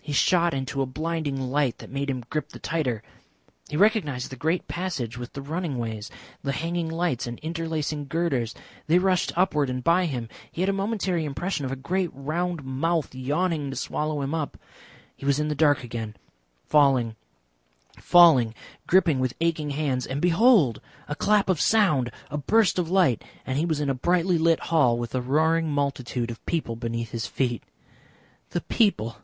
He 0.00 0.12
shot 0.12 0.54
into 0.54 0.82
a 0.82 0.86
blinding 0.86 1.50
light 1.50 1.78
that 1.78 1.90
made 1.90 2.08
him 2.08 2.22
grip 2.30 2.50
the 2.50 2.60
tighter. 2.60 3.02
He 3.68 3.76
recognised 3.76 4.30
the 4.30 4.36
great 4.36 4.68
passage 4.68 5.18
with 5.18 5.32
the 5.32 5.42
running 5.42 5.78
ways, 5.78 6.12
the 6.44 6.52
hanging 6.52 6.88
lights 6.88 7.26
and 7.26 7.40
interlacing 7.40 8.06
girders. 8.06 8.54
They 8.86 9.00
rushed 9.00 9.36
upward 9.36 9.68
and 9.68 9.82
by 9.82 10.06
him. 10.06 10.28
He 10.52 10.62
had 10.62 10.68
a 10.68 10.72
momentary 10.72 11.24
impression 11.24 11.64
of 11.64 11.72
a 11.72 11.74
great 11.74 12.10
round 12.12 12.62
mouth 12.64 13.12
yawning 13.16 13.68
to 13.70 13.74
swallow 13.74 14.22
him 14.22 14.32
up. 14.32 14.56
He 15.16 15.26
was 15.26 15.40
in 15.40 15.48
the 15.48 15.56
dark 15.56 15.82
again, 15.82 16.14
falling, 16.68 17.16
falling, 17.98 18.54
gripping 18.86 19.18
with 19.18 19.34
aching 19.40 19.70
hands, 19.70 20.06
and 20.06 20.20
behold! 20.22 20.80
a 21.08 21.16
clap 21.16 21.48
of 21.48 21.60
sound, 21.60 22.12
a 22.30 22.38
burst 22.38 22.78
of 22.78 22.90
light, 22.90 23.24
and 23.44 23.58
he 23.58 23.66
was 23.66 23.80
in 23.80 23.90
a 23.90 23.92
brightly 23.94 24.38
lit 24.38 24.60
hall 24.70 24.96
with 24.96 25.16
a 25.16 25.20
roaring 25.20 25.68
multitude 25.68 26.30
of 26.30 26.46
people 26.46 26.76
beneath 26.76 27.10
his 27.10 27.26
feet. 27.26 27.64
The 28.50 28.60
people! 28.60 29.16